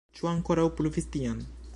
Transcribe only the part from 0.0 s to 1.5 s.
Ĉu ankoraŭ pluvis tiam?